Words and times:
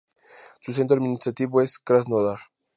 Su 0.61 0.73
centro 0.73 0.97
administrativo 0.97 1.61
es 1.61 1.77
Krasnodar. 1.77 2.39